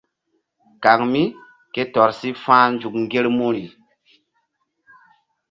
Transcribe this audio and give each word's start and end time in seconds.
Kaŋ 0.83 0.99
mí 1.11 1.23
ke 1.73 1.81
tɔr 1.93 2.09
si 2.19 2.29
fa̧h 2.43 2.65
nzuk 2.73 2.93
ŋgermuri. 3.03 3.65